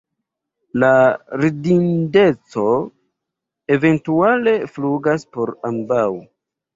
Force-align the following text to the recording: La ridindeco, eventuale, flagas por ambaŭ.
La 0.83 0.91
ridindeco, 1.41 2.63
eventuale, 3.77 4.55
flagas 4.79 5.27
por 5.37 5.53
ambaŭ. 5.71 6.07